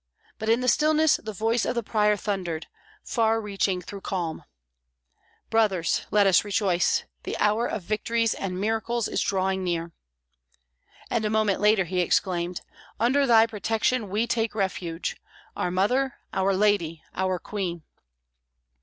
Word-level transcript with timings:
But 0.39 0.49
in 0.49 0.61
the 0.61 0.67
stillness 0.67 1.17
the 1.17 1.31
voice 1.31 1.63
of 1.63 1.75
the 1.75 1.83
prior 1.83 2.17
thundered, 2.17 2.65
far 3.03 3.39
reaching 3.39 3.83
though 3.85 4.01
calm, 4.01 4.43
"Brothers, 5.51 6.07
let 6.09 6.25
us 6.25 6.43
rejoice! 6.43 7.03
the 7.21 7.37
hour 7.37 7.67
of 7.67 7.83
victories 7.83 8.33
and 8.33 8.59
miracles 8.59 9.07
is 9.07 9.21
drawing 9.21 9.63
near!" 9.63 9.91
And 11.11 11.23
a 11.23 11.29
moment 11.29 11.61
later 11.61 11.83
he 11.85 11.99
exclaimed: 11.99 12.61
"Under 12.99 13.27
Thy 13.27 13.45
protection 13.45 14.09
we 14.09 14.25
take 14.25 14.55
refuge, 14.55 15.17
Our 15.55 15.69
Mother, 15.69 16.15
Our 16.33 16.55
Lady, 16.55 17.03
Our 17.13 17.37
Queen!" 17.37 17.83